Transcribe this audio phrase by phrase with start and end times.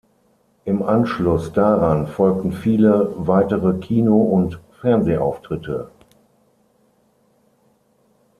[0.65, 5.91] Im Anschluss daran folgten viele weitere Kino- und Fernsehauftritte.